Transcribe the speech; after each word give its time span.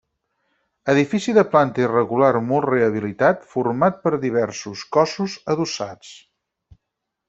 Edifici 0.93 1.35
de 1.39 1.43
planta 1.51 1.83
irregular 1.83 2.31
molt 2.53 2.69
rehabilitat, 2.71 3.45
format 3.55 4.03
per 4.09 4.17
diversos 4.27 4.85
cossos 4.99 5.41
adossats. 5.57 6.21